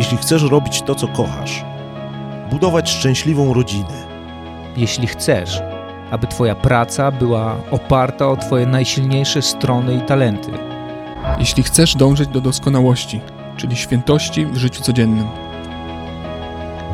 [0.00, 1.64] Jeśli chcesz robić to, co kochasz,
[2.50, 4.06] budować szczęśliwą rodzinę,
[4.76, 5.60] jeśli chcesz,
[6.10, 10.50] aby Twoja praca była oparta o Twoje najsilniejsze strony i talenty,
[11.38, 13.20] Jeśli chcesz dążyć do doskonałości,
[13.56, 15.26] czyli świętości w życiu codziennym.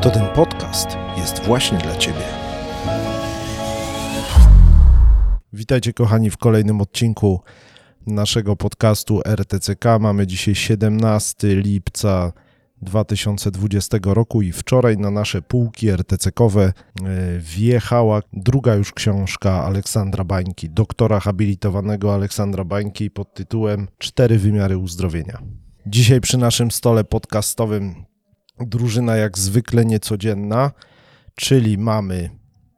[0.01, 2.25] to ten podcast jest właśnie dla Ciebie.
[5.53, 7.41] Witajcie kochani w kolejnym odcinku
[8.07, 9.85] naszego podcastu RTCK.
[10.01, 12.33] Mamy dzisiaj 17 lipca
[12.87, 16.73] 2020 roku i wczoraj na nasze półki RTCkowe e,
[17.39, 25.43] wjechała druga już książka Aleksandra Bańki, doktora habilitowanego Aleksandra Bańki pod tytułem Cztery wymiary uzdrowienia.
[25.87, 28.05] Dzisiaj przy naszym stole podcastowym
[28.61, 30.71] drużyna jak zwykle niecodzienna,
[31.35, 32.31] czyli mamy,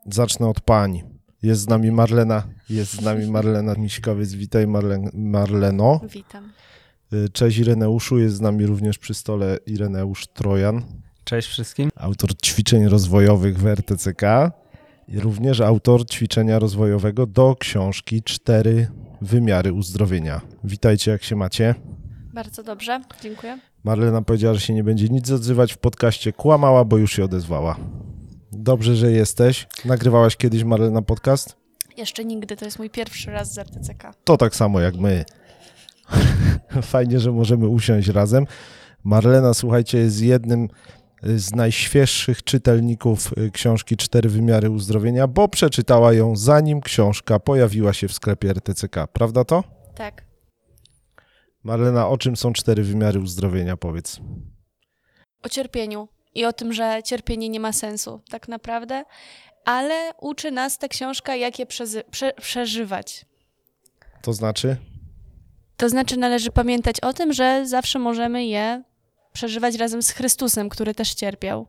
[0.07, 1.03] zacznę od pań,
[1.43, 6.01] jest z nami Marlena, jest z nami Marlena Miśkowiec, witaj Marlen, Marleno.
[6.13, 6.53] Witam.
[7.13, 10.83] Y, Cześć Ireneuszu, jest z nami również przy stole Ireneusz Trojan,
[11.25, 11.91] Cześć wszystkim.
[11.97, 14.23] autor ćwiczeń rozwojowych w RTCK
[15.09, 18.89] i również autor ćwiczenia rozwojowego do książki Cztery
[19.23, 20.41] wymiary uzdrowienia.
[20.65, 21.75] Witajcie, jak się macie?
[22.35, 23.59] Bardzo dobrze, dziękuję.
[23.85, 27.77] Marlena powiedziała, że się nie będzie nic odzywać w podcaście, kłamała, bo już się odezwała.
[28.53, 29.67] Dobrze, że jesteś.
[29.85, 31.57] Nagrywałaś kiedyś Marlena podcast?
[31.97, 34.15] Jeszcze nigdy, to jest mój pierwszy raz z RTCK.
[34.25, 35.25] To tak samo jak my.
[36.83, 38.47] Fajnie, że możemy usiąść razem.
[39.05, 40.69] Marlena, słuchajcie, jest jednym
[41.23, 48.09] z najświeższych czytelników y, książki Cztery wymiary uzdrowienia, bo przeczytała ją zanim książka pojawiła się
[48.09, 49.07] w sklepie RTCK.
[49.13, 49.65] Prawda to?
[49.95, 50.25] Tak.
[51.63, 53.77] Marlena, o czym są cztery wymiary uzdrowienia?
[53.77, 54.21] Powiedz.
[55.43, 59.05] O cierpieniu i o tym, że cierpienie nie ma sensu, tak naprawdę,
[59.65, 63.27] ale uczy nas ta książka, jak je przezy- prze- przeżywać.
[64.23, 64.77] To znaczy?
[65.79, 68.83] To znaczy, należy pamiętać o tym, że zawsze możemy je
[69.33, 71.67] przeżywać razem z Chrystusem, który też cierpiał.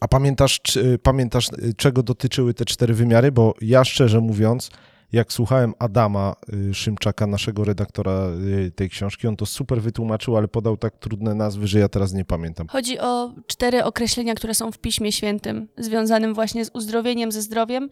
[0.00, 3.32] A pamiętasz, czy, pamiętasz, y, czego dotyczyły te cztery wymiary?
[3.32, 4.70] Bo ja szczerze mówiąc,
[5.12, 6.36] jak słuchałem Adama
[6.70, 8.28] y, Szymczaka, naszego redaktora
[8.66, 12.12] y, tej książki, on to super wytłumaczył, ale podał tak trudne nazwy, że ja teraz
[12.12, 12.68] nie pamiętam.
[12.68, 17.88] Chodzi o cztery określenia, które są w Piśmie Świętym, związanym właśnie z uzdrowieniem, ze zdrowiem,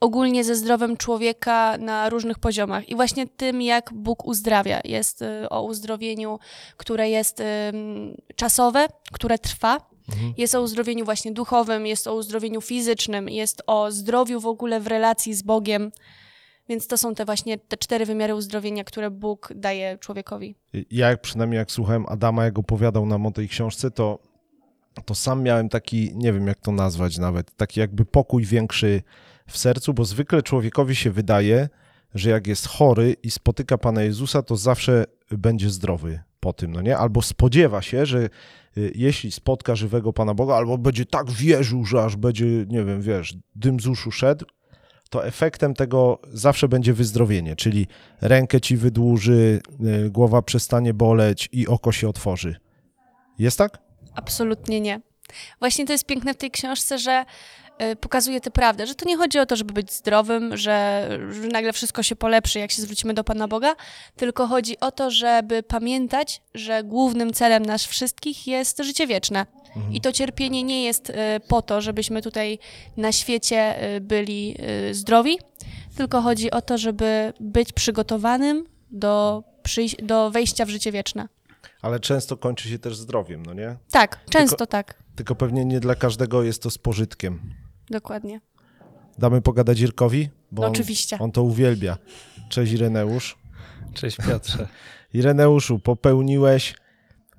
[0.00, 4.80] ogólnie ze zdrowiem człowieka na różnych poziomach i właśnie tym, jak Bóg uzdrawia.
[4.84, 6.38] Jest y, o uzdrowieniu,
[6.76, 7.42] które jest
[8.36, 9.94] czasowe, które trwa.
[10.36, 14.86] Jest o uzdrowieniu właśnie duchowym, jest o uzdrowieniu fizycznym, jest o zdrowiu w ogóle w
[14.86, 15.90] relacji z Bogiem.
[16.68, 20.54] Więc to są te właśnie te cztery wymiary uzdrowienia, które Bóg daje człowiekowi.
[20.90, 24.18] Ja przynajmniej jak słuchałem Adama, jak opowiadał nam o tej książce, to,
[25.04, 29.02] to sam miałem taki, nie wiem jak to nazwać nawet, taki jakby pokój większy
[29.46, 31.68] w sercu, bo zwykle człowiekowi się wydaje,
[32.14, 36.82] że jak jest chory i spotyka Pana Jezusa, to zawsze będzie zdrowy po tym, no
[36.82, 36.98] nie?
[36.98, 38.28] Albo spodziewa się, że
[38.76, 43.02] y, jeśli spotka żywego Pana Boga, albo będzie tak wierzył, że aż będzie, nie wiem,
[43.02, 44.44] wiesz, dym z uszu szedł,
[45.14, 47.86] to efektem tego zawsze będzie wyzdrowienie, czyli
[48.20, 49.60] rękę ci wydłuży,
[50.06, 52.56] y, głowa przestanie boleć i oko się otworzy.
[53.38, 53.78] Jest tak?
[54.14, 55.00] Absolutnie nie.
[55.58, 57.24] Właśnie to jest piękne w tej książce, że
[58.00, 61.72] pokazuje tę prawdę, że to nie chodzi o to, żeby być zdrowym, że, że nagle
[61.72, 63.76] wszystko się polepszy, jak się zwrócimy do Pana Boga,
[64.16, 69.46] tylko chodzi o to, żeby pamiętać, że głównym celem nas wszystkich jest życie wieczne.
[69.92, 71.14] I to cierpienie nie jest y,
[71.48, 72.58] po to, żebyśmy tutaj
[72.96, 74.56] na świecie y, byli
[74.90, 75.38] y, zdrowi,
[75.96, 79.44] tylko chodzi o to, żeby być przygotowanym do,
[80.02, 81.28] do wejścia w życie wieczne.
[81.82, 83.76] Ale często kończy się też zdrowiem, no nie?
[83.90, 87.54] Tak, często tak, Tylko pewnie nie dla każdego jest to z pożytkiem.
[87.90, 88.40] Dokładnie.
[89.18, 90.28] Damy pogadać Irkowi?
[90.52, 91.18] Bo No on, oczywiście.
[91.18, 91.98] On to uwielbia.
[92.48, 93.38] Cześć Ireneusz.
[93.94, 94.68] Cześć Piotrze.
[95.14, 96.74] Ireneuszu, popełniłeś,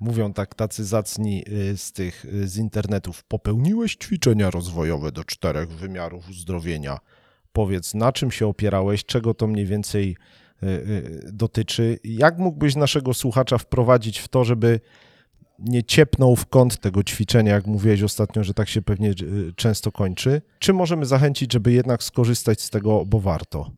[0.00, 5.68] mówią tak tacy zacni y, z tych y, z internetów, popełniłeś ćwiczenia rozwojowe do czterech
[5.68, 6.98] wymiarów uzdrowienia.
[7.52, 10.16] Powiedz, na czym się opierałeś, czego to mniej więcej
[10.62, 11.98] y, dotyczy?
[12.04, 14.80] Jak mógłbyś naszego słuchacza wprowadzić w to, żeby
[15.58, 19.92] nie ciepnął w kąt tego ćwiczenia, jak mówiłeś ostatnio, że tak się pewnie y, często
[19.92, 20.42] kończy?
[20.58, 23.70] Czy możemy zachęcić, żeby jednak skorzystać z tego, bo warto?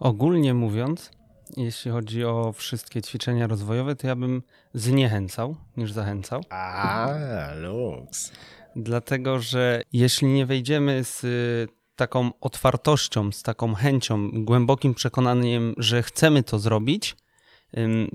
[0.00, 1.10] Ogólnie mówiąc,
[1.56, 4.42] jeśli chodzi o wszystkie ćwiczenia rozwojowe, to ja bym
[4.74, 6.44] zniechęcał niż zachęcał.
[6.50, 7.08] A,
[7.56, 8.32] luks.
[8.76, 16.02] Dlatego, że jeśli nie wejdziemy z y, taką otwartością, z taką chęcią, głębokim przekonaniem, że
[16.02, 17.16] chcemy to zrobić,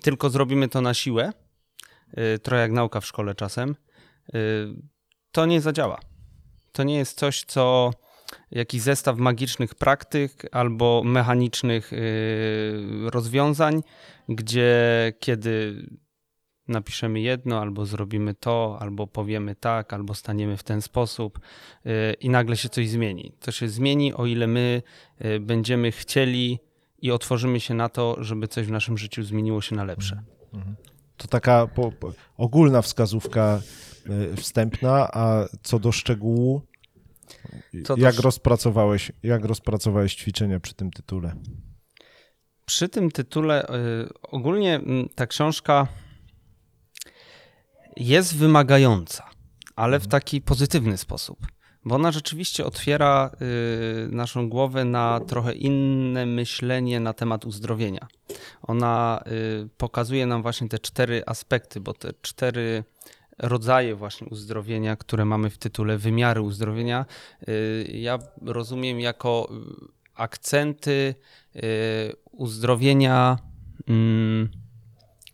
[0.02, 1.32] tylko zrobimy to na siłę,
[2.44, 3.76] trochę jak nauka w szkole czasem,
[4.36, 4.74] y,
[5.32, 6.00] to nie zadziała.
[6.72, 7.92] To nie jest coś, co
[8.52, 13.82] jakiś zestaw magicznych praktyk albo mechanicznych y, rozwiązań,
[14.30, 15.86] gdzie kiedy
[16.68, 21.40] napiszemy jedno, albo zrobimy to, albo powiemy tak, albo staniemy w ten sposób
[21.86, 23.34] y, i nagle się coś zmieni.
[23.40, 24.82] To się zmieni, o ile my
[25.26, 26.60] y, będziemy chcieli
[27.02, 30.24] i otworzymy się na to, żeby coś w naszym życiu zmieniło się na lepsze.
[31.18, 33.62] To taka po, po, ogólna wskazówka
[34.34, 36.62] y, wstępna, a co do szczegółu,
[37.86, 41.36] Co do jak, sz- rozpracowałeś, jak rozpracowałeś ćwiczenia przy tym tytule?
[42.66, 43.70] Przy tym tytule y,
[44.24, 44.80] ogólnie
[45.16, 45.88] ta książka
[47.98, 49.30] jest wymagająca,
[49.76, 51.38] ale w taki pozytywny sposób,
[51.86, 53.32] bo ona rzeczywiście otwiera
[54.06, 58.08] y, naszą głowę na trochę inne myślenie na temat uzdrowienia.
[58.62, 62.84] Ona y, pokazuje nam właśnie te cztery aspekty, bo te cztery
[63.40, 67.06] rodzaje właśnie uzdrowienia, które mamy w tytule, wymiary uzdrowienia,
[67.48, 71.16] y, ja rozumiem jako y, akcenty
[72.32, 73.38] uzdrowienia,
[73.88, 74.50] mm,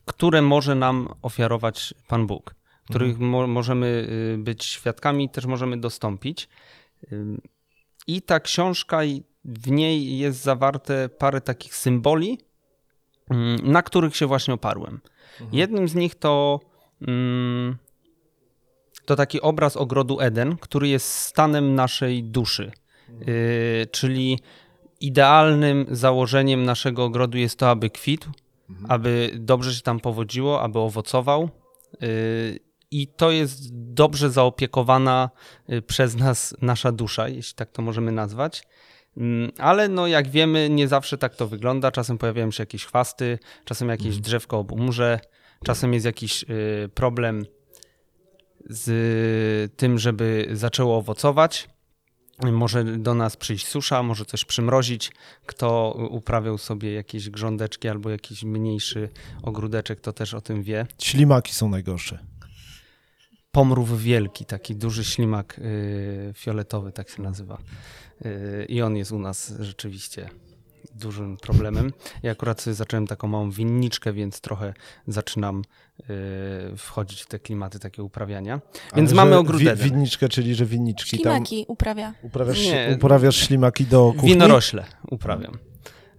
[0.06, 2.56] które może nam ofiarować Pan Bóg,
[2.90, 4.08] których mo możemy
[4.38, 6.50] być świadkami, też możemy dostąpić.
[8.08, 12.38] I ta książka, i w niej jest zawarte parę takich symboli,
[13.64, 15.02] na których się właśnie oparłem.
[15.52, 16.60] Jednym z nich to,
[17.08, 17.78] mm,
[19.06, 22.72] to taki obraz ogrodu Eden, który jest stanem naszej duszy.
[23.28, 24.40] Y, czyli
[25.02, 28.30] idealnym założeniem naszego ogrodu jest to, aby kwitł,
[28.88, 31.50] aby dobrze się tam powodziło, aby owocował.
[32.04, 32.60] Y,
[32.92, 35.30] I to jest dobrze zaopiekowana
[35.70, 38.64] y, przez nas nasza dusza, jeśli tak to możemy nazwać.
[39.20, 41.92] Mm, Ale no, jak wiemy, nie zawsze tak to wygląda.
[41.92, 45.20] Czasem pojawiają się jakieś chwasty, czasem jakieś drzewko obumrze,
[45.64, 47.46] czasem jest jakiś y, problem
[48.70, 51.70] z tym, żeby zaczęło owocować.
[52.52, 55.12] Może do nas przyjść susza, może coś przymrozić.
[55.46, 59.10] Kto uprawiał sobie jakieś grządeczki albo jakiś mniejszy
[59.44, 60.88] ogródeczek, to też o tym wie.
[61.02, 62.20] Ślimaki są najgorsze.
[63.52, 67.58] Pomrów wielki, taki duży ślimak y, fioletowy, tak się nazywa.
[68.26, 70.30] Y, I on jest u nas rzeczywiście
[70.96, 71.92] dużym problemem.
[72.24, 74.74] Ja akurat sobie zacząłem taką małą winniczkę, więc trochę
[75.08, 75.62] zaczynam
[76.00, 76.04] y,
[76.78, 78.62] wchodzić w te klimaty takie uprawiania.
[78.96, 79.76] Więc Ale mamy że ogród wi-.
[79.76, 82.14] Winniczkę, czyli że winniczki tam Ślimaki uprawia.
[82.22, 82.94] uprawiasz, Nie.
[82.98, 84.30] uprawiasz ślimaki do kuchni?
[84.30, 85.58] Winorośle uprawiam.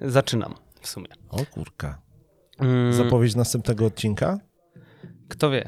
[0.00, 1.09] Zaczynam w sumie.
[1.29, 2.03] O kurka.
[2.59, 4.38] Mm, Zapowiedź następnego odcinka?
[5.29, 5.65] Kto wie.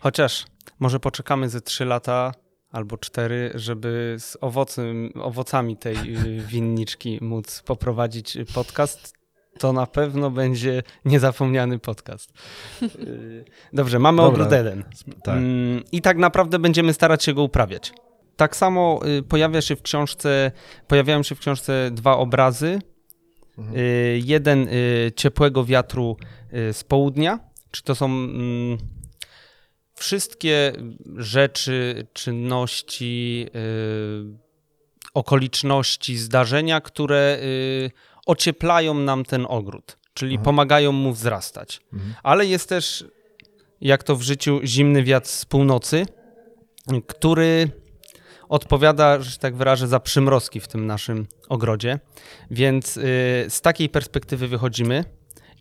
[0.00, 0.46] Chociaż
[0.80, 2.32] może poczekamy ze 3 lata
[2.70, 9.18] albo 4, żeby z owocem, owocami tej y, winniczki móc poprowadzić podcast.
[9.58, 12.32] To na pewno będzie niezapomniany podcast.
[12.82, 14.32] Y, Dobrze, mamy Dobra.
[14.32, 14.84] ogród Eden.
[15.22, 15.36] Tak.
[15.36, 17.92] Mm, I tak naprawdę będziemy starać się go uprawiać.
[18.36, 20.52] Tak samo y, pojawia się w książce,
[20.86, 22.78] pojawiają się w książce dwa obrazy.
[23.76, 24.68] Y, Jeden
[25.16, 26.16] ciepłego wiatru
[26.72, 27.38] z południa,
[27.70, 28.78] czy to są mm,
[29.98, 30.72] wszystkie
[31.16, 34.38] rzeczy, czynności, y,
[35.14, 37.90] okoliczności, zdarzenia, które y,
[38.26, 40.44] ocieplają nam ten ogród, czyli Aha.
[40.44, 41.80] pomagają mu wzrastać.
[41.92, 42.14] Mhm.
[42.22, 43.04] Ale jest też,
[43.80, 46.06] jak to w życiu, zimny wiatr z północy,
[47.06, 47.70] który
[48.48, 51.98] odpowiada, że tak wyrażę, za przymrozki w tym naszym ogrodzie.
[52.50, 53.00] Więc y,
[53.48, 55.04] z takiej perspektywy wychodzimy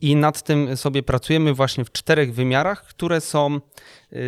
[0.01, 3.55] i nad tym sobie pracujemy właśnie w czterech wymiarach, które są
[4.13, 4.19] y,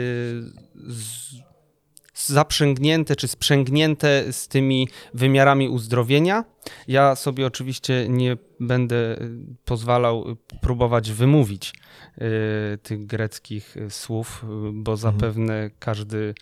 [2.15, 6.45] zaprzęgnięte czy sprzęgnięte z tymi wymiarami uzdrowienia.
[6.87, 9.17] Ja sobie oczywiście nie będę
[9.65, 16.33] pozwalał próbować wymówić y, tych greckich słów, bo zapewne każdy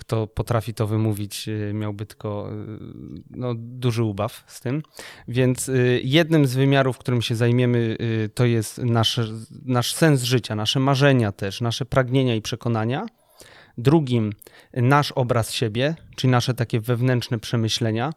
[0.00, 4.82] kto potrafi to wymówić, y, miałby tylko y, no, duży ubaw z tym.
[5.28, 7.96] Więc y, jednym z wymiarów, którym się zajmiemy,
[8.34, 9.20] to jest nasz,
[9.64, 13.06] nasz sens życia, nasze marzenia też, nasze pragnienia i przekonania.
[13.78, 14.32] Drugim
[14.74, 18.12] nasz obraz siebie, czyli nasze takie wewnętrzne przemyślenia.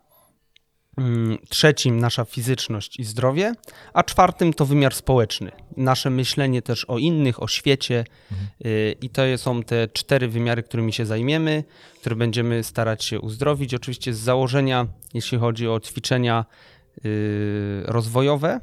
[0.98, 3.54] Mm, Trzecim nasza fizyczność i zdrowie,
[3.94, 5.52] a czwartym to wymiar społeczny.
[5.78, 8.06] Nasze myślenie też o innych, o świecie.
[8.66, 11.64] Y, I to są te cztery wymiary, którymi się zajmiemy,
[12.00, 13.74] które będziemy starać się uzdrowić.
[13.74, 16.46] Oczywiście z założenia, jeśli chodzi o ćwiczenia
[17.06, 18.60] y, rozwojowe,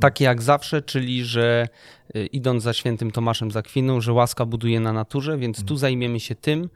[0.00, 1.68] takie jak zawsze, czyli że
[2.16, 6.20] y, idąc za świętym Tomaszem z Akwinu, że łaska buduje na naturze, więc tu zajmiemy
[6.20, 6.68] się tym,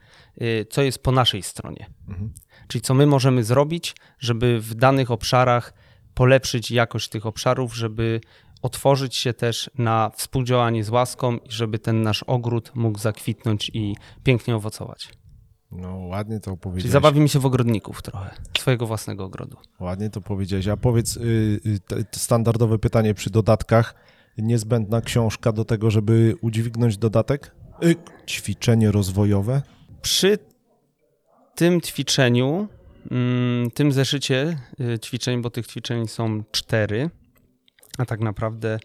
[0.71, 1.87] co jest po naszej stronie.
[2.09, 2.33] Mhm.
[2.69, 5.73] Czyli co my możemy zrobić, żeby w danych obszarach
[6.15, 8.21] polepszyć jakość tych obszarów, żeby
[8.63, 13.97] otworzyć się też na współdziałanie z łaską i żeby ten nasz ogród mógł zakwitnąć i
[14.25, 15.09] pięknie owocować.
[15.71, 16.93] No ładnie to Czyli opowiedziałeś.
[16.93, 19.57] zabawimy się w ogrodników trochę, swojego własnego ogrodu.
[19.81, 20.69] Ładnie to powiedziałeś.
[20.69, 21.21] A powiedz, y,
[21.67, 23.95] y, te- te standardowe pytanie przy dodatkach.
[24.39, 27.55] niezbędna książka do tego, żeby udźwignąć dodatek?
[27.85, 27.97] Y,
[28.27, 29.63] ćwiczenie rozwojowe?
[30.03, 30.39] Przy
[31.59, 32.69] tym ćwiczeniu,
[33.11, 37.11] mm, tym zeszycie y, ćwiczeń, bo tych ćwiczeń są cztery,
[37.99, 38.79] a tak naprawdę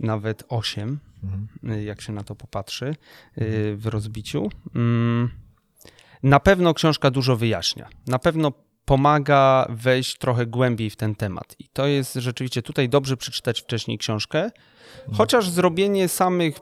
[0.00, 1.48] nawet osiem, Mhm.
[1.78, 2.86] y, jak się na to popatrzy
[3.38, 4.50] y, w rozbiciu.
[4.74, 5.30] Mm,
[6.22, 7.88] Na pewno książka dużo wyjaśnia.
[8.06, 8.52] Na pewno
[8.84, 11.56] pomaga wejść trochę głębiej w ten temat.
[11.58, 14.50] I to jest rzeczywiście tutaj dobrze przeczytać wcześniej książkę,
[15.12, 16.60] chociaż zrobienie samych,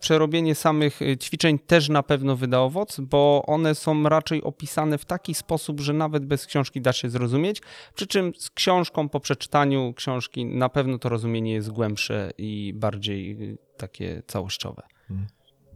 [0.00, 5.04] przerobienie samych y, ćwiczeń też na pewno wyda owoc, bo one są raczej opisane w
[5.04, 7.62] taki sposób, że nawet bez książki da się zrozumieć.
[7.94, 13.42] Przy czym z książką po przeczytaniu książki na pewno to rozumienie jest głębsze i bardziej
[13.42, 14.82] y, takie całościowe.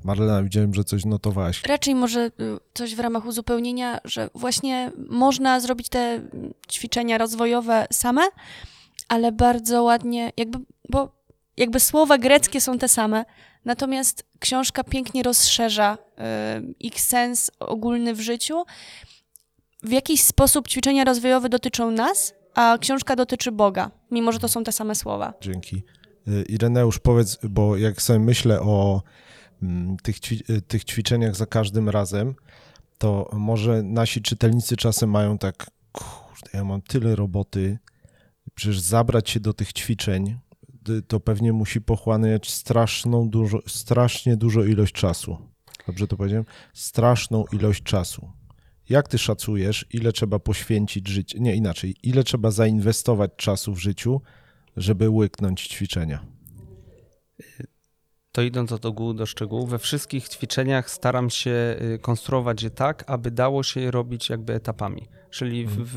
[0.05, 1.63] Marlena, widziałem, że coś notowałaś.
[1.67, 2.31] Raczej może y,
[2.75, 8.23] coś w ramach uzupełnienia, że właśnie można zrobić te mm, ćwiczenia rozwojowe same,
[9.09, 11.25] ale bardzo ładnie, jakby, bo
[11.57, 13.25] jakby słowa greckie są te same,
[13.65, 18.65] natomiast książka pięknie rozszerza y, ich sens ogólny w życiu.
[19.83, 24.65] W jakiś sposób ćwiczenia rozwojowe dotyczą nas, a książka dotyczy Boga, mimo że to są
[24.65, 25.35] te same słowa.
[25.41, 25.83] Dzięki.
[26.29, 29.03] Y, Ireneusz, powiedz, bo jak sobie myślę o
[29.63, 30.17] mm, tych,
[30.51, 32.35] y, tych ćwiczeniach za każdym razem,
[32.99, 37.79] to może nasi czytelnicy czasem mają tak, kurde, ja mam tyle roboty,
[38.55, 40.39] przecież zabrać się do tych ćwiczeń,
[41.09, 45.37] to pewnie musi pochłaniać straszną dużo, strasznie dużo ilość czasu.
[45.87, 46.45] Dobrze to powiedziałem?
[46.73, 48.33] Straszną ilość czasu.
[48.89, 54.21] Jak ty szacujesz, ile trzeba poświęcić życie, nie inaczej, ile trzeba zainwestować czasu w życiu,
[54.77, 56.27] żeby łyknąć ćwiczenia?
[58.33, 63.05] To idąc od ogółu do szczegółu, we wszystkich ćwiczeniach staram się y, konstruować je tak,
[63.07, 65.95] aby dało się je robić jakby etapami, czyli w, w,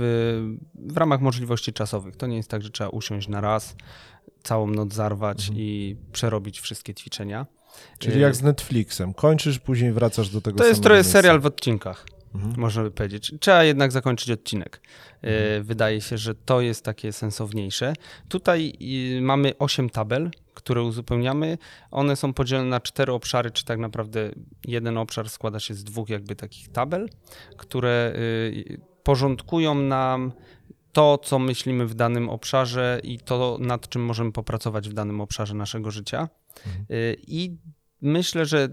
[0.73, 2.15] w ramach możliwości czasowych.
[2.15, 3.75] To nie jest tak, że trzeba usiąść na raz,
[4.47, 7.45] całą noc zarwać i przerobić wszystkie ćwiczenia.
[7.99, 9.13] Czyli Y, jak z Netflixem.
[9.13, 11.11] Kończysz, później wracasz do tego To jest trochę miejsca.
[11.11, 12.53] serial w odcinkach, Mhm.
[12.57, 13.33] można by powiedzieć.
[13.39, 14.81] Trzeba jednak zakończyć odcinek.
[15.59, 17.93] Y, Wydaje się, że to jest takie sensowniejsze.
[18.29, 18.73] Tutaj
[19.17, 21.57] y, mamy 8 tabel, które uzupełniamy.
[21.91, 24.31] One są podzielone na cztery obszary, czy tak naprawdę
[24.67, 27.09] jeden obszar składa się z dwóch jakby takich tabel,
[27.57, 28.13] które
[29.03, 30.31] porządkują nam
[30.97, 35.53] to, co myślimy w danym obszarze i to, nad czym możemy popracować w danym obszarze
[35.53, 36.29] naszego życia.
[36.91, 37.57] Y, I
[38.01, 38.69] myślę, że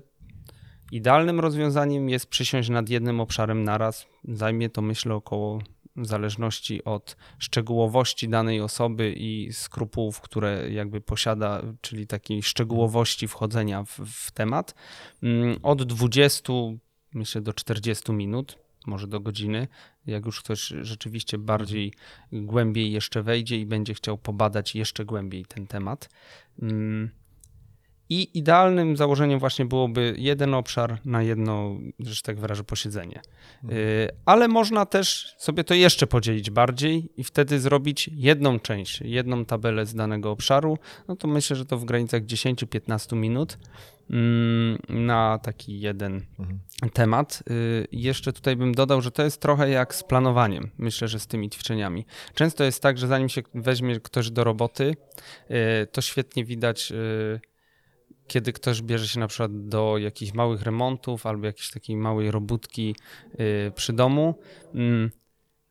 [0.93, 4.07] idealnym rozwiązaniem jest przysiąść nad jednym obszarem naraz.
[4.29, 5.59] Zajmie to, myślę, około
[5.97, 13.85] w zależności od szczegółowości danej osoby i skrupułów, które jakby posiada, czyli takiej szczegółowości wchodzenia
[13.85, 14.75] w, w temat,
[15.23, 16.53] mm, od 20,
[17.15, 19.69] myślę, do 40 minut, może do godziny,
[20.07, 21.93] jak już ktoś rzeczywiście bardziej
[22.33, 26.09] głębiej jeszcze wejdzie i będzie chciał pobadać jeszcze głębiej ten temat.
[28.09, 33.23] I idealnym założeniem właśnie byłoby jeden obszar na jedno, że tak wyrażę, posiedzenie.
[33.73, 39.45] Y, Ale można też sobie to jeszcze podzielić bardziej i wtedy zrobić jedną część, jedną
[39.45, 40.79] tabelę z danego obszaru.
[41.09, 43.59] No to myślę, że to w granicach 10-15 minut
[44.11, 46.59] mm, na taki jeden Mhm.
[46.93, 47.43] temat.
[47.51, 51.27] Y, Jeszcze tutaj bym dodał, że to jest trochę jak z planowaniem, myślę, że z
[51.27, 52.07] tymi ćwiczeniami.
[52.35, 54.97] Często jest tak, że zanim się weźmie ktoś do roboty,
[55.51, 56.93] y, to świetnie widać,
[58.27, 62.97] kiedy ktoś bierze się na przykład do jakichś małych remontów albo jakiejś takiej małej robótki
[63.41, 64.39] y, przy domu.
[64.75, 65.11] Mm,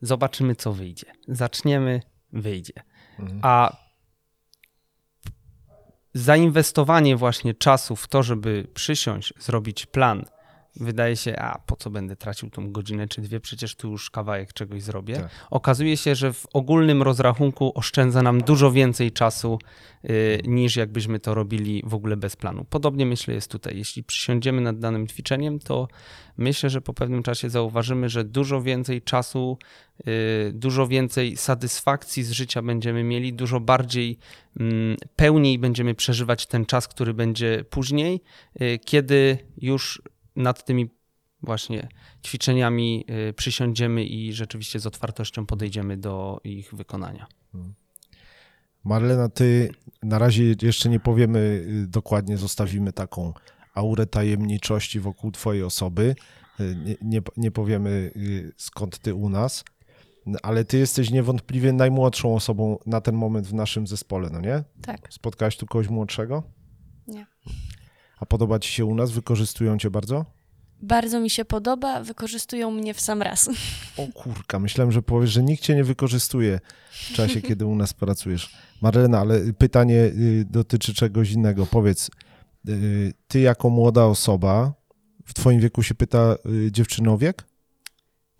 [0.04, 1.06] Zobaczymy, co wyjdzie.
[1.28, 2.02] Zaczniemy,
[2.34, 2.74] wyjdzie.
[3.20, 3.40] Mhm.
[3.44, 3.78] A
[6.14, 10.26] zainwestowanie właśnie czasu w to, żeby przysiąść, zrobić plan,
[10.76, 14.54] wydaje się, a po co będę tracił tą godzinę czy dwie, przecież tu już kawałek
[14.54, 15.16] czegoś zrobię.
[15.16, 15.30] Tak.
[15.52, 19.60] Okazuje się, że w ogólnym rozrachunku oszczędza nam dużo więcej czasu
[20.10, 22.66] y, niż jakbyśmy to robili w ogóle bez planu.
[22.70, 23.78] Podobnie myślę jest tutaj.
[23.78, 25.88] Jeśli przysiądziemy nad danym ćwiczeniem, to
[26.38, 29.58] myślę, że po pewnym czasie zauważymy, że dużo więcej czasu,
[30.08, 34.18] y, dużo więcej satysfakcji z życia będziemy mieli, dużo bardziej
[34.60, 38.22] mm, pełniej będziemy przeżywać ten czas, który będzie później,
[38.62, 40.02] y, kiedy już
[40.36, 40.90] nad tymi
[41.42, 41.88] właśnie
[42.26, 47.28] ćwiczeniami y, przysiądziemy i rzeczywiście z otwartością podejdziemy do ich wykonania.
[48.84, 49.70] Marlena, ty
[50.04, 53.34] na razie jeszcze nie powiemy y, dokładnie, zostawimy taką
[53.76, 56.16] aurę tajemniczości wokół twojej osoby.
[56.60, 58.12] Y, Nie, nie, nie powiemy
[58.58, 59.64] skąd ty u nas,
[60.44, 64.64] ale ty jesteś niewątpliwie najmłodszą osobą na ten moment w naszym zespole, no nie?
[64.82, 65.08] Tak.
[65.14, 66.44] Spotkałaś tu kogoś młodszego?
[67.08, 67.26] Nie.
[68.20, 69.12] A podoba ci się u nas?
[69.12, 70.26] Wykorzystują cię bardzo?
[70.82, 73.50] Bardzo mi się podoba, wykorzystują mnie w sam raz.
[73.98, 76.60] O kurka, myślałem, że powiesz, że nikt cię nie wykorzystuje
[76.92, 78.56] w czasie, kiedy u nas pracujesz.
[78.82, 81.66] Marlena, ale pytanie y, dotyczy czegoś innego.
[81.66, 82.12] Powiedz,
[82.70, 84.74] y, ty jako młoda osoba,
[85.26, 87.44] w twoim wieku się pyta y, dziewczyno o wiek?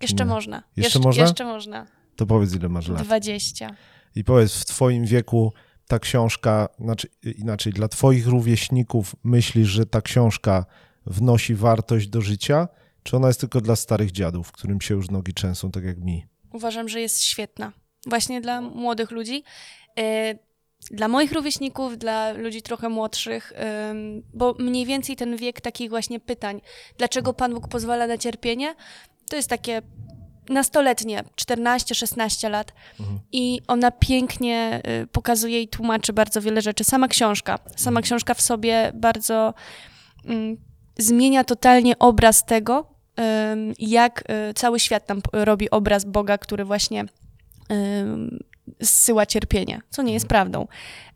[0.02, 0.30] Jeszcze Nie.
[0.30, 0.62] można.
[0.76, 1.22] Jeszcze można?
[1.22, 1.86] Jeszcze można.
[2.16, 3.02] To powiedz, ile masz lat.
[3.02, 3.76] 20.
[4.14, 5.52] I powiedz, w twoim wieku
[5.86, 10.66] ta książka, znaczy inaczej, dla twoich rówieśników myślisz, że ta książka
[11.06, 12.68] wnosi wartość do życia,
[13.02, 16.26] czy ona jest tylko dla starych dziadów, którym się już nogi trzęsą, tak jak mi?
[16.52, 17.72] Uważam, że jest świetna.
[18.06, 19.44] Właśnie dla młodych ludzi.
[19.98, 20.38] Y,
[20.90, 23.52] Dla moich rówieśników, dla ludzi trochę młodszych,
[24.34, 26.60] bo mniej więcej ten wiek takich właśnie pytań,
[26.98, 28.74] dlaczego Pan Bóg pozwala na cierpienie,
[29.30, 29.82] to jest takie
[30.48, 32.72] nastoletnie, 14-16 lat.
[33.32, 36.84] I ona pięknie y, pokazuje i tłumaczy bardzo wiele rzeczy.
[36.84, 39.54] Sama książka, sama książka w sobie bardzo
[40.26, 40.56] mm,
[40.98, 42.86] zmienia totalnie obraz tego,
[43.78, 47.04] jak y, cały świat nam p- robi obraz Boga, który właśnie
[48.80, 50.66] zsyła cierpienie, co nie jest prawdą.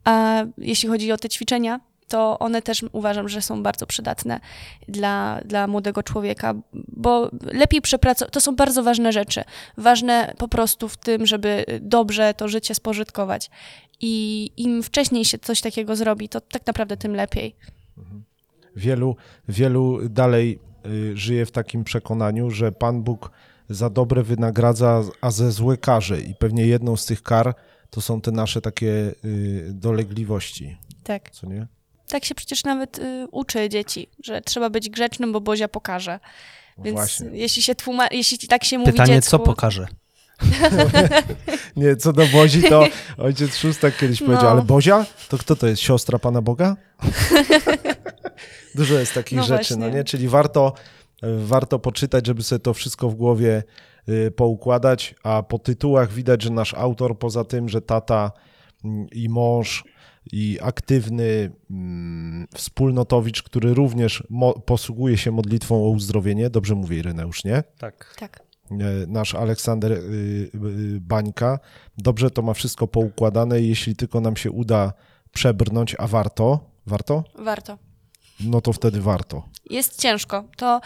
[0.04, 4.40] A jeśli chodzi o te ćwiczenia, to one też uważam, że są bardzo przydatne
[4.88, 6.54] dla, dla młodego człowieka,
[6.88, 9.44] bo lepiej przepracować, to są bardzo ważne rzeczy.
[9.76, 13.50] Ważne po prostu w tym, żeby dobrze to życie spożytkować.
[14.00, 17.54] I im wcześniej się coś takiego zrobi, to tak naprawdę tym lepiej.
[18.76, 19.16] Wielu,
[19.48, 23.30] wielu dalej y, żyje w takim przekonaniu, że Pan Bóg
[23.68, 26.20] za dobre wynagradza, a ze złe karze.
[26.20, 27.54] I pewnie jedną z tych kar
[27.90, 31.30] to są te nasze takie y, dolegliwości, Tak.
[31.30, 31.66] co nie?
[32.08, 36.20] Tak się przecież nawet y, uczy dzieci, że trzeba być grzecznym, bo Bozia pokaże.
[36.78, 37.28] Więc Właśnie.
[37.32, 39.86] jeśli się tłuma- jeśli tak się mówi Pytanie, dziecku, co pokaże?
[41.76, 42.86] Nie, co do Bozi, to
[43.18, 44.26] ojciec Szóstak kiedyś No.
[44.26, 45.06] powiedział, ale Bozia?
[45.28, 45.82] To kto to jest?
[45.82, 46.76] Siostra Pana Boga?
[48.74, 49.96] Dużo jest takich No rzeczy, no właśnie.
[49.98, 50.04] nie?
[50.04, 50.72] Czyli warto,
[51.38, 53.62] warto poczytać, żeby sobie to wszystko w głowie
[54.08, 58.32] y, poukładać, a po tytułach widać, że nasz autor poza tym, że tata
[58.84, 59.84] mm, i mąż
[60.32, 64.22] i aktywny mm, wspólnotowicz, który również
[64.66, 67.62] posługuje się modlitwą o uzdrowienie, dobrze mówię Ireneusz, nie?
[67.78, 68.14] Tak.
[68.18, 68.42] Tak.
[68.70, 70.50] e, nasz Aleksander y, y,
[71.00, 71.58] Bańka.
[71.98, 74.92] Dobrze to ma wszystko poukładane i jeśli tylko nam się uda
[75.32, 77.24] przebrnąć, a warto, warto?
[77.38, 77.78] Warto.
[78.40, 79.48] No to wtedy warto.
[79.70, 80.44] Jest ciężko.
[80.56, 80.80] To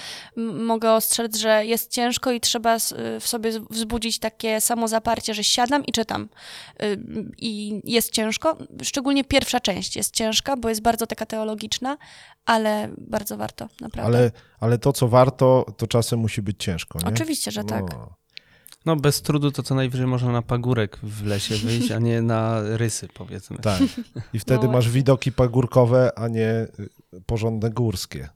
[0.55, 5.85] mogę ostrzec, że jest ciężko i trzeba s- w sobie wzbudzić takie samozaparcie, że siadam
[5.87, 6.29] i czytam.
[6.83, 6.99] Y,
[7.39, 8.59] I jest ciężko.
[8.83, 11.97] Szczególnie pierwsza część jest ciężka, bo jest bardzo taka teologiczna,
[12.45, 14.19] ale bardzo warto, naprawdę.
[14.19, 17.07] Ale, ale to, co warto, to czasem musi być ciężko, nie?
[17.07, 17.85] Oczywiście, że tak.
[17.93, 18.15] No.
[18.87, 22.61] No bez trudu to co najwyżej można na pagórek w lesie wyjść, a nie na
[22.77, 23.59] rysy powiedzmy.
[23.59, 23.81] Tak.
[24.33, 26.69] I wtedy No masz widoki pagórkowe, a nie y,
[27.27, 28.29] porządne górskie.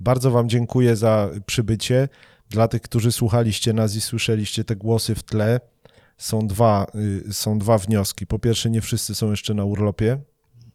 [0.00, 2.08] Bardzo Wam dziękuję za przybycie.
[2.50, 5.60] Dla tych, którzy słuchaliście nas i słyszeliście te głosy w tle,
[6.18, 6.86] są dwa,
[7.28, 8.26] y, są dwa wnioski.
[8.26, 10.18] Po pierwsze, nie wszyscy są jeszcze na urlopie,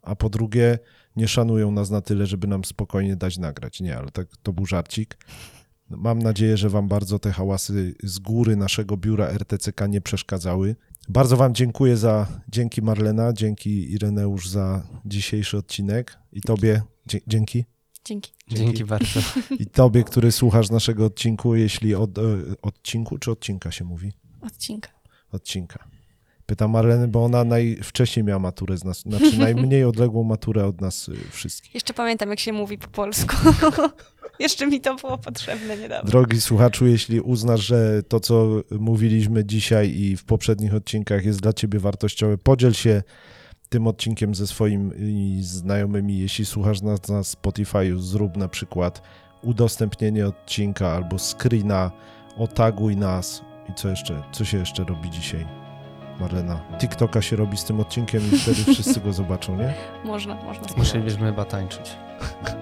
[0.01, 0.79] a po drugie,
[1.15, 3.81] nie szanują nas na tyle, żeby nam spokojnie dać nagrać.
[3.81, 5.17] Nie, ale tak, to był żarcik.
[5.89, 10.75] Mam nadzieję, że Wam bardzo te hałasy z góry naszego biura RTCK nie przeszkadzały.
[11.09, 17.19] Bardzo Wam dziękuję za, dzięki Marlena, dzięki Ireneusz za dzisiejszy odcinek i Tobie, dzie,
[18.05, 18.31] dzięki.
[18.47, 18.65] Dzięki.
[18.65, 19.19] Dzięki bardzo.
[19.59, 22.21] I Tobie, który słuchasz naszego odcinku, jeśli od, e,
[22.61, 24.11] odcinku czy odcinka się mówi?
[24.41, 24.89] Odcinka.
[25.31, 25.87] Odcinka.
[26.45, 31.09] Pytam Marleny, bo ona najwcześniej miała maturę z nas, znaczy najmniej odległą maturę od nas
[31.09, 31.73] y, wszystkich.
[31.73, 33.35] Jeszcze pamiętam, jak się mówi po polsku.
[34.39, 36.11] Jeszcze mi to było potrzebne niedawno.
[36.11, 41.53] Drogi słuchaczu, jeśli uznasz, że to, co mówiliśmy dzisiaj i w poprzednich odcinkach jest dla
[41.53, 43.03] ciebie wartościowe, podziel się
[43.69, 46.19] tym odcinkiem ze swoimi znajomymi.
[46.19, 49.01] Jeśli słuchasz nas na Spotify, zrób na przykład
[49.41, 51.91] udostępnienie odcinka albo screena,
[52.37, 55.45] otaguj nas i co jeszcze, co się jeszcze robi dzisiaj?
[56.19, 59.73] Marlena, TikToka się robi z tym odcinkiem i wtedy wszyscy go zobaczą, nie?
[60.05, 60.67] Można, można.
[60.77, 61.97] Musielibyśmy chyba tańczyć.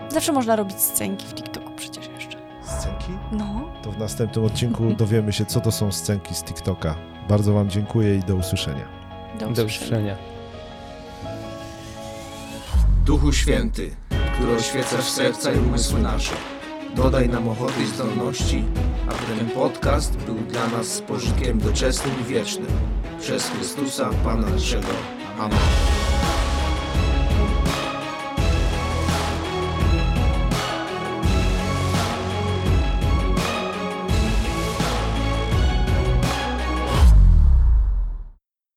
[0.10, 2.38] Zawsze można robić scenki w TikToku przecież jeszcze.
[2.63, 3.12] Scenki?
[3.32, 3.62] No.
[3.82, 6.96] To w następnym odcinku dowiemy się, co to są scenki z TikToka.
[7.30, 8.86] Bardzo Wam dziękuję i do usłyszenia.
[9.39, 9.66] Do Do usłyszenia.
[9.66, 10.16] usłyszenia.
[13.06, 13.96] Duchu Święty,
[14.34, 16.36] który oświecasz serca i umysły nasze,
[16.96, 18.66] dodaj nam ochoty i zdolności,
[19.08, 22.68] aby ten podcast był dla nas z pożytkiem doczesnym i wiecznym.
[23.20, 24.88] Przez Chrystusa, Pana naszego.
[25.39, 25.60] Amen.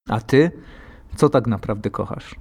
[0.08, 0.50] A ty,
[1.16, 2.34] co tak naprawdę kochasz?